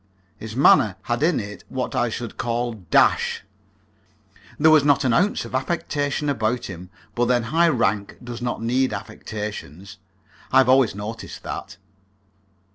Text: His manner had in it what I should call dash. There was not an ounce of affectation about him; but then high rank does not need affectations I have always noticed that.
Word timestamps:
His 0.35 0.55
manner 0.55 0.95
had 1.03 1.21
in 1.21 1.39
it 1.39 1.63
what 1.69 1.93
I 1.93 2.09
should 2.09 2.35
call 2.39 2.73
dash. 2.73 3.43
There 4.57 4.71
was 4.71 4.83
not 4.83 5.03
an 5.03 5.13
ounce 5.13 5.45
of 5.45 5.53
affectation 5.53 6.27
about 6.27 6.65
him; 6.65 6.89
but 7.13 7.25
then 7.25 7.43
high 7.43 7.69
rank 7.69 8.17
does 8.23 8.41
not 8.41 8.63
need 8.63 8.93
affectations 8.93 9.99
I 10.51 10.57
have 10.57 10.69
always 10.69 10.95
noticed 10.95 11.43
that. 11.43 11.77